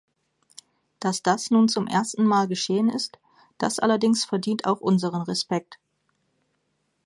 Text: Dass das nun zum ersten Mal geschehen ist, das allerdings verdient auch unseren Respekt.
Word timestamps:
Dass 0.99 1.21
das 1.21 1.51
nun 1.51 1.67
zum 1.69 1.85
ersten 1.85 2.23
Mal 2.25 2.47
geschehen 2.47 2.89
ist, 2.89 3.19
das 3.59 3.77
allerdings 3.77 4.25
verdient 4.25 4.65
auch 4.65 4.81
unseren 4.81 5.21
Respekt. 5.21 5.75